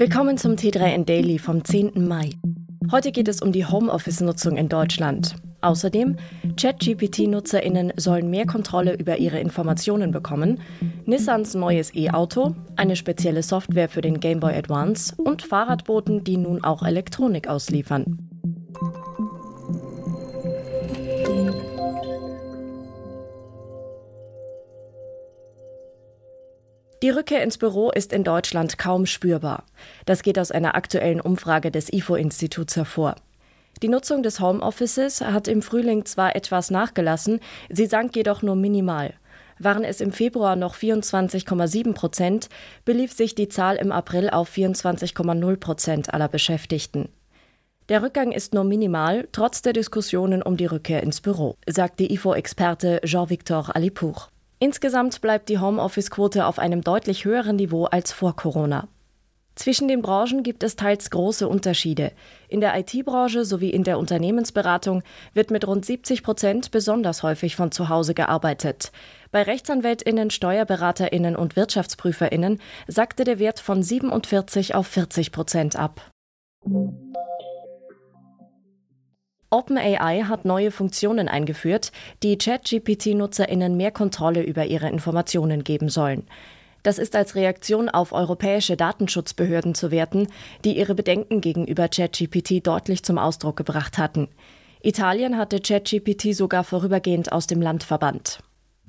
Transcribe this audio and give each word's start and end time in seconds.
Willkommen 0.00 0.38
zum 0.38 0.52
T3N 0.52 1.04
Daily 1.04 1.38
vom 1.38 1.62
10. 1.62 2.08
Mai. 2.08 2.30
Heute 2.90 3.12
geht 3.12 3.28
es 3.28 3.42
um 3.42 3.52
die 3.52 3.66
Homeoffice-Nutzung 3.66 4.56
in 4.56 4.70
Deutschland. 4.70 5.34
Außerdem, 5.60 6.16
ChatGPT-NutzerInnen 6.56 7.92
sollen 7.96 8.30
mehr 8.30 8.46
Kontrolle 8.46 8.94
über 8.94 9.18
ihre 9.18 9.38
Informationen 9.40 10.10
bekommen, 10.10 10.62
Nissans 11.04 11.52
neues 11.52 11.94
E-Auto, 11.94 12.54
eine 12.76 12.96
spezielle 12.96 13.42
Software 13.42 13.90
für 13.90 14.00
den 14.00 14.20
Game 14.20 14.40
Boy 14.40 14.54
Advance 14.54 15.14
und 15.18 15.42
Fahrradboten, 15.42 16.24
die 16.24 16.38
nun 16.38 16.64
auch 16.64 16.82
Elektronik 16.82 17.46
ausliefern. 17.46 18.29
Die 27.02 27.08
Rückkehr 27.08 27.42
ins 27.42 27.56
Büro 27.56 27.90
ist 27.90 28.12
in 28.12 28.24
Deutschland 28.24 28.76
kaum 28.76 29.06
spürbar. 29.06 29.64
Das 30.04 30.22
geht 30.22 30.38
aus 30.38 30.50
einer 30.50 30.74
aktuellen 30.74 31.22
Umfrage 31.22 31.70
des 31.70 31.90
IFO-Instituts 31.90 32.76
hervor. 32.76 33.16
Die 33.82 33.88
Nutzung 33.88 34.22
des 34.22 34.40
Homeoffices 34.40 35.22
hat 35.22 35.48
im 35.48 35.62
Frühling 35.62 36.04
zwar 36.04 36.36
etwas 36.36 36.70
nachgelassen, 36.70 37.40
sie 37.70 37.86
sank 37.86 38.14
jedoch 38.16 38.42
nur 38.42 38.54
minimal. 38.54 39.14
Waren 39.58 39.84
es 39.84 40.02
im 40.02 40.12
Februar 40.12 40.56
noch 40.56 40.74
24,7 40.74 41.94
Prozent, 41.94 42.50
belief 42.84 43.12
sich 43.12 43.34
die 43.34 43.48
Zahl 43.48 43.76
im 43.76 43.92
April 43.92 44.28
auf 44.28 44.50
24,0 44.50 45.56
Prozent 45.56 46.12
aller 46.12 46.28
Beschäftigten. 46.28 47.08
Der 47.88 48.02
Rückgang 48.02 48.30
ist 48.30 48.52
nur 48.52 48.64
minimal, 48.64 49.26
trotz 49.32 49.62
der 49.62 49.72
Diskussionen 49.72 50.42
um 50.42 50.58
die 50.58 50.66
Rückkehr 50.66 51.02
ins 51.02 51.22
Büro, 51.22 51.56
sagte 51.66 52.04
IFO-Experte 52.04 53.00
Jean-Victor 53.04 53.74
Alipour. 53.74 54.28
Insgesamt 54.62 55.22
bleibt 55.22 55.48
die 55.48 55.58
Homeoffice-Quote 55.58 56.44
auf 56.44 56.58
einem 56.58 56.82
deutlich 56.82 57.24
höheren 57.24 57.56
Niveau 57.56 57.86
als 57.86 58.12
vor 58.12 58.36
Corona. 58.36 58.88
Zwischen 59.54 59.88
den 59.88 60.02
Branchen 60.02 60.42
gibt 60.42 60.62
es 60.62 60.76
teils 60.76 61.10
große 61.10 61.48
Unterschiede. 61.48 62.12
In 62.48 62.60
der 62.60 62.78
IT-Branche 62.78 63.46
sowie 63.46 63.70
in 63.70 63.84
der 63.84 63.98
Unternehmensberatung 63.98 65.02
wird 65.32 65.50
mit 65.50 65.66
rund 65.66 65.86
70 65.86 66.22
Prozent 66.22 66.70
besonders 66.70 67.22
häufig 67.22 67.56
von 67.56 67.72
zu 67.72 67.88
Hause 67.88 68.12
gearbeitet. 68.12 68.92
Bei 69.32 69.42
Rechtsanwältinnen, 69.42 70.28
Steuerberaterinnen 70.28 71.36
und 71.36 71.56
Wirtschaftsprüferinnen 71.56 72.60
sackte 72.86 73.24
der 73.24 73.38
Wert 73.38 73.60
von 73.60 73.82
47 73.82 74.74
auf 74.74 74.86
40 74.86 75.32
Prozent 75.32 75.76
ab. 75.76 76.02
OpenAI 79.52 80.22
hat 80.28 80.44
neue 80.44 80.70
Funktionen 80.70 81.28
eingeführt, 81.28 81.90
die 82.22 82.38
ChatGPT-NutzerInnen 82.38 83.76
mehr 83.76 83.90
Kontrolle 83.90 84.44
über 84.44 84.66
ihre 84.66 84.88
Informationen 84.88 85.64
geben 85.64 85.88
sollen. 85.88 86.24
Das 86.84 86.98
ist 86.98 87.16
als 87.16 87.34
Reaktion 87.34 87.88
auf 87.88 88.12
europäische 88.12 88.76
Datenschutzbehörden 88.76 89.74
zu 89.74 89.90
werten, 89.90 90.28
die 90.64 90.78
ihre 90.78 90.94
Bedenken 90.94 91.40
gegenüber 91.40 91.88
ChatGPT 91.88 92.64
deutlich 92.64 93.02
zum 93.02 93.18
Ausdruck 93.18 93.56
gebracht 93.56 93.98
hatten. 93.98 94.28
Italien 94.82 95.36
hatte 95.36 95.60
ChatGPT 95.60 96.34
sogar 96.34 96.62
vorübergehend 96.62 97.32
aus 97.32 97.48
dem 97.48 97.60
Land 97.60 97.82
verbannt. 97.82 98.38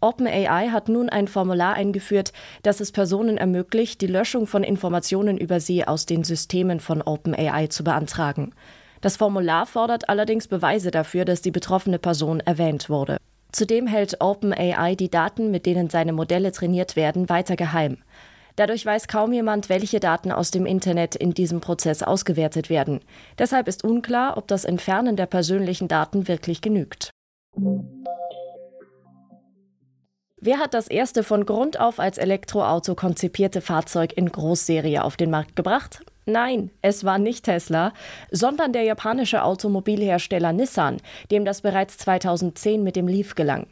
OpenAI 0.00 0.68
hat 0.70 0.88
nun 0.88 1.08
ein 1.10 1.28
Formular 1.28 1.74
eingeführt, 1.74 2.32
das 2.62 2.80
es 2.80 2.92
Personen 2.92 3.36
ermöglicht, 3.36 4.00
die 4.00 4.06
Löschung 4.06 4.46
von 4.46 4.64
Informationen 4.64 5.36
über 5.36 5.60
sie 5.60 5.86
aus 5.86 6.06
den 6.06 6.24
Systemen 6.24 6.80
von 6.80 7.02
OpenAI 7.02 7.68
zu 7.68 7.84
beantragen. 7.84 8.52
Das 9.06 9.18
Formular 9.18 9.66
fordert 9.66 10.08
allerdings 10.08 10.48
Beweise 10.48 10.90
dafür, 10.90 11.24
dass 11.24 11.40
die 11.40 11.52
betroffene 11.52 12.00
Person 12.00 12.40
erwähnt 12.40 12.90
wurde. 12.90 13.18
Zudem 13.52 13.86
hält 13.86 14.20
OpenAI 14.20 14.96
die 14.96 15.08
Daten, 15.08 15.52
mit 15.52 15.64
denen 15.64 15.88
seine 15.88 16.12
Modelle 16.12 16.50
trainiert 16.50 16.96
werden, 16.96 17.28
weiter 17.28 17.54
geheim. 17.54 17.98
Dadurch 18.56 18.84
weiß 18.84 19.06
kaum 19.06 19.32
jemand, 19.32 19.68
welche 19.68 20.00
Daten 20.00 20.32
aus 20.32 20.50
dem 20.50 20.66
Internet 20.66 21.14
in 21.14 21.34
diesem 21.34 21.60
Prozess 21.60 22.02
ausgewertet 22.02 22.68
werden. 22.68 22.98
Deshalb 23.38 23.68
ist 23.68 23.84
unklar, 23.84 24.36
ob 24.36 24.48
das 24.48 24.64
Entfernen 24.64 25.14
der 25.14 25.26
persönlichen 25.26 25.86
Daten 25.86 26.26
wirklich 26.26 26.60
genügt. 26.60 27.10
Wer 30.40 30.58
hat 30.58 30.74
das 30.74 30.88
erste 30.88 31.22
von 31.22 31.46
Grund 31.46 31.78
auf 31.78 32.00
als 32.00 32.18
Elektroauto 32.18 32.96
konzipierte 32.96 33.60
Fahrzeug 33.60 34.14
in 34.16 34.32
Großserie 34.32 35.04
auf 35.04 35.16
den 35.16 35.30
Markt 35.30 35.54
gebracht? 35.54 36.00
Nein, 36.28 36.70
es 36.82 37.04
war 37.04 37.18
nicht 37.18 37.44
Tesla, 37.44 37.92
sondern 38.32 38.72
der 38.72 38.82
japanische 38.82 39.44
Automobilhersteller 39.44 40.52
Nissan, 40.52 40.96
dem 41.30 41.44
das 41.44 41.60
bereits 41.60 41.98
2010 41.98 42.82
mit 42.82 42.96
dem 42.96 43.06
Leaf 43.06 43.36
gelang. 43.36 43.68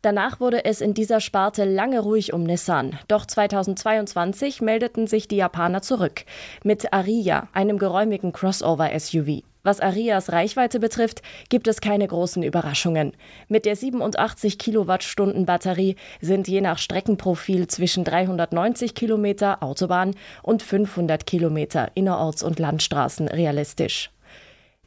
Danach 0.00 0.38
wurde 0.38 0.64
es 0.64 0.80
in 0.80 0.94
dieser 0.94 1.20
Sparte 1.20 1.64
lange 1.64 1.98
ruhig 1.98 2.32
um 2.32 2.44
Nissan, 2.44 2.96
doch 3.08 3.26
2022 3.26 4.62
meldeten 4.62 5.08
sich 5.08 5.26
die 5.26 5.36
Japaner 5.36 5.82
zurück 5.82 6.24
mit 6.62 6.92
Ariya, 6.92 7.48
einem 7.52 7.76
geräumigen 7.76 8.32
Crossover-SUV. 8.32 9.42
Was 9.62 9.80
Arias 9.80 10.32
Reichweite 10.32 10.80
betrifft, 10.80 11.20
gibt 11.50 11.68
es 11.68 11.82
keine 11.82 12.06
großen 12.06 12.42
Überraschungen. 12.42 13.12
Mit 13.48 13.66
der 13.66 13.76
87 13.76 14.58
Kilowattstunden 14.58 15.44
Batterie 15.44 15.96
sind 16.20 16.48
je 16.48 16.62
nach 16.62 16.78
Streckenprofil 16.78 17.66
zwischen 17.66 18.04
390 18.04 18.94
Kilometer 18.94 19.62
Autobahn 19.62 20.14
und 20.42 20.62
500 20.62 21.26
Kilometer 21.26 21.90
Innerorts- 21.94 22.42
und 22.42 22.58
Landstraßen 22.58 23.28
realistisch. 23.28 24.10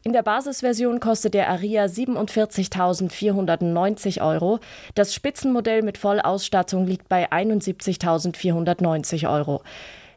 In 0.06 0.12
der 0.12 0.24
Basisversion 0.24 1.00
kostet 1.00 1.34
der 1.34 1.50
Aria 1.50 1.86
47.490 1.86 4.22
Euro. 4.22 4.60
Das 4.96 5.14
Spitzenmodell 5.14 5.82
mit 5.82 5.98
Vollausstattung 5.98 6.86
liegt 6.86 7.08
bei 7.08 7.32
71.490 7.32 9.32
Euro. 9.32 9.62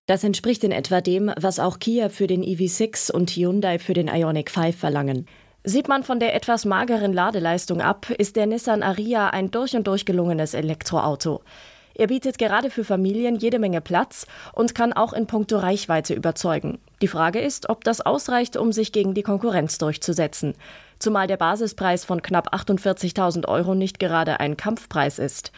Das 0.07 0.23
entspricht 0.23 0.63
in 0.63 0.71
etwa 0.71 1.01
dem, 1.01 1.33
was 1.37 1.59
auch 1.59 1.81
Kia 1.81 2.09
für 2.09 2.29
den 2.29 2.45
EV6 2.45 3.11
und 3.11 3.31
Hyundai 3.31 3.81
für 3.81 3.93
den 3.93 4.07
Ioniq 4.07 4.51
5 4.51 4.77
verlangen. 4.77 5.27
Sieht 5.65 5.89
man 5.89 6.05
von 6.05 6.21
der 6.21 6.37
etwas 6.37 6.65
mageren 6.65 7.13
Ladeleistung 7.13 7.81
ab, 7.81 8.09
ist 8.11 8.37
der 8.37 8.47
Nissan 8.47 8.85
Ariya 8.85 9.31
ein 9.31 9.51
durch 9.51 9.75
und 9.75 9.89
durch 9.89 10.05
gelungenes 10.05 10.55
Elektroauto. 10.55 11.43
Er 11.97 12.07
bietet 12.07 12.39
gerade 12.39 12.71
für 12.71 12.85
Familien 12.85 13.35
jede 13.35 13.59
Menge 13.59 13.81
Platz 13.81 14.27
und 14.53 14.77
kann 14.77 14.93
auch 14.93 15.13
in 15.13 15.27
puncto 15.27 15.59
Reichweite 15.59 16.15
überzeugen. 16.15 16.79
Die 17.03 17.09
Frage 17.09 17.41
ist, 17.41 17.69
ob 17.69 17.83
das 17.83 18.01
ausreicht, 18.01 18.57
um 18.57 18.71
sich 18.71 18.93
gegen 18.93 19.15
die 19.15 19.25
Konkurrenz 19.25 19.79
durchzusetzen. 19.79 20.55
Zumal 21.01 21.27
der 21.27 21.39
Basispreis 21.39 22.05
von 22.05 22.23
knapp 22.23 22.55
48.000 22.55 23.49
Euro 23.49 23.75
nicht 23.75 23.99
gerade 23.99 24.39
ein 24.39 24.57
Kampfpreis 24.57 25.19
ist. 25.19 25.51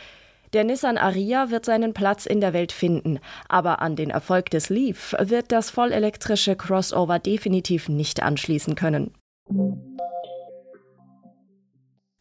Der 0.52 0.64
Nissan 0.64 0.96
Ariya 0.96 1.50
wird 1.50 1.64
seinen 1.64 1.92
Platz 1.92 2.24
in 2.24 2.40
der 2.40 2.52
Welt 2.52 2.72
finden, 2.72 3.20
aber 3.48 3.82
an 3.82 3.96
den 3.96 4.10
Erfolg 4.10 4.50
des 4.50 4.70
Leaf 4.70 5.14
wird 5.18 5.52
das 5.52 5.70
vollelektrische 5.70 6.56
Crossover 6.56 7.18
definitiv 7.18 7.88
nicht 7.88 8.22
anschließen 8.22 8.74
können. 8.74 9.12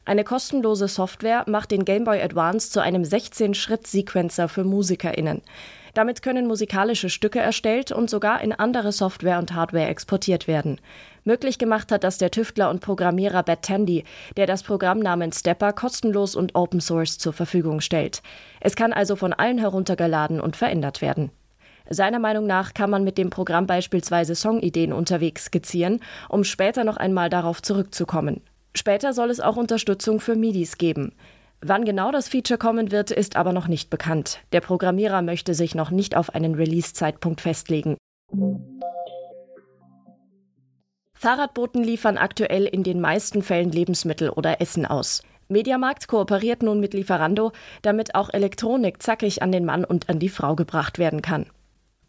Eine 0.04 0.24
kostenlose 0.24 0.88
Software 0.88 1.44
macht 1.48 1.72
den 1.72 1.84
Game 1.84 2.06
Boy 2.06 2.22
Advance 2.22 2.72
zu 2.72 2.82
einem 2.82 3.04
16-Schritt-Sequencer 3.04 4.48
für 4.48 4.64
MusikerInnen. 4.64 5.42
Damit 5.98 6.22
können 6.22 6.46
musikalische 6.46 7.10
Stücke 7.10 7.40
erstellt 7.40 7.92
und 7.92 8.08
sogar 8.08 8.44
in 8.44 8.54
andere 8.54 8.92
Software 8.92 9.40
und 9.40 9.56
Hardware 9.56 9.88
exportiert 9.88 10.48
werden. 10.48 10.80
Möglich 11.24 11.58
gemacht 11.58 11.92
hat 11.92 12.04
das 12.04 12.20
der 12.20 12.30
Tüftler 12.30 12.70
und 12.70 12.82
Programmierer 12.82 13.42
Bad 13.42 13.64
Tandy, 13.64 14.04
der 14.38 14.46
das 14.46 14.62
Programm 14.62 15.00
namens 15.00 15.40
Stepper 15.40 15.74
kostenlos 15.74 16.36
und 16.36 16.54
Open 16.54 16.82
Source 16.82 17.18
zur 17.18 17.34
Verfügung 17.34 17.82
stellt. 17.82 18.22
Es 18.62 18.76
kann 18.76 18.94
also 18.94 19.16
von 19.16 19.34
allen 19.34 19.58
heruntergeladen 19.58 20.40
und 20.40 20.56
verändert 20.56 21.02
werden. 21.02 21.32
Seiner 21.90 22.20
Meinung 22.20 22.46
nach 22.46 22.76
kann 22.76 22.92
man 22.92 23.04
mit 23.04 23.18
dem 23.18 23.32
Programm 23.32 23.66
beispielsweise 23.66 24.36
Songideen 24.36 24.94
unterwegs 24.94 25.46
skizzieren, 25.46 26.02
um 26.30 26.44
später 26.44 26.84
noch 26.84 26.98
einmal 26.98 27.32
darauf 27.32 27.64
zurückzukommen. 27.64 28.42
Später 28.76 29.14
soll 29.14 29.32
es 29.32 29.40
auch 29.40 29.56
Unterstützung 29.56 30.20
für 30.20 30.36
MIDIs 30.36 30.78
geben. 30.78 31.14
Wann 31.62 31.86
genau 31.86 32.12
das 32.12 32.28
Feature 32.28 32.60
kommen 32.60 32.92
wird, 32.92 33.10
ist 33.10 33.36
aber 33.36 33.52
noch 33.52 33.68
nicht 33.68 33.90
bekannt. 33.90 34.40
Der 34.52 34.62
Programmierer 34.62 35.22
möchte 35.22 35.54
sich 35.56 35.74
noch 35.74 35.90
nicht 35.90 36.16
auf 36.16 36.36
einen 36.36 36.54
Release-Zeitpunkt 36.54 37.42
festlegen. 37.42 37.98
Fahrradboten 41.14 41.84
liefern 41.84 42.18
aktuell 42.18 42.66
in 42.66 42.84
den 42.84 43.02
meisten 43.02 43.42
Fällen 43.42 43.72
Lebensmittel 43.72 44.30
oder 44.30 44.62
Essen 44.62 44.86
aus. 44.86 45.24
Mediamarkt 45.48 46.08
kooperiert 46.08 46.62
nun 46.62 46.80
mit 46.80 46.94
Lieferando, 46.94 47.54
damit 47.82 48.14
auch 48.14 48.30
Elektronik 48.32 49.02
zackig 49.02 49.42
an 49.42 49.52
den 49.52 49.66
Mann 49.66 49.84
und 49.84 50.10
an 50.10 50.20
die 50.20 50.30
Frau 50.30 50.56
gebracht 50.56 51.00
werden 51.00 51.24
kann. 51.24 51.48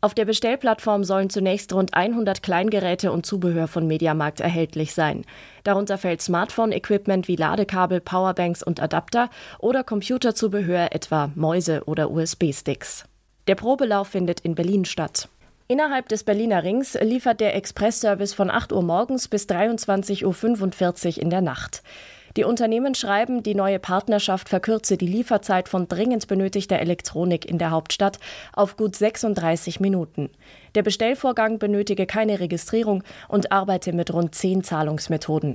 Auf 0.00 0.14
der 0.14 0.26
Bestellplattform 0.26 1.02
sollen 1.02 1.28
zunächst 1.28 1.72
rund 1.72 1.94
100 1.94 2.40
Kleingeräte 2.40 3.10
und 3.10 3.26
Zubehör 3.26 3.66
von 3.66 3.88
Mediamarkt 3.88 4.38
erhältlich 4.38 4.94
sein. 4.94 5.24
Darunter 5.64 5.98
fällt 5.98 6.22
Smartphone-Equipment 6.22 7.26
wie 7.26 7.34
Ladekabel, 7.34 8.00
Powerbanks 8.00 8.62
und 8.62 8.80
Adapter 8.80 9.28
oder 9.58 9.82
Computerzubehör 9.82 10.94
etwa 10.94 11.32
Mäuse 11.34 11.82
oder 11.86 12.12
USB-Sticks. 12.12 13.06
Der 13.48 13.56
Probelauf 13.56 14.06
findet 14.06 14.38
in 14.40 14.54
Berlin 14.54 14.84
statt. 14.84 15.28
Innerhalb 15.66 16.08
des 16.08 16.22
Berliner 16.22 16.62
Rings 16.62 16.96
liefert 17.00 17.40
der 17.40 17.56
Expressservice 17.56 18.34
von 18.34 18.50
8 18.50 18.72
Uhr 18.72 18.82
morgens 18.82 19.26
bis 19.26 19.48
23.45 19.48 21.16
Uhr 21.16 21.22
in 21.22 21.30
der 21.30 21.40
Nacht. 21.40 21.82
Die 22.36 22.44
Unternehmen 22.44 22.94
schreiben, 22.94 23.42
die 23.42 23.54
neue 23.54 23.78
Partnerschaft 23.78 24.48
verkürze 24.48 24.96
die 24.96 25.06
Lieferzeit 25.06 25.68
von 25.68 25.88
dringend 25.88 26.28
benötigter 26.28 26.78
Elektronik 26.78 27.44
in 27.44 27.58
der 27.58 27.70
Hauptstadt 27.70 28.18
auf 28.52 28.76
gut 28.76 28.96
36 28.96 29.80
Minuten. 29.80 30.30
Der 30.74 30.82
Bestellvorgang 30.82 31.58
benötige 31.58 32.06
keine 32.06 32.40
Registrierung 32.40 33.02
und 33.28 33.52
arbeite 33.52 33.92
mit 33.92 34.12
rund 34.12 34.34
zehn 34.34 34.62
Zahlungsmethoden. 34.62 35.54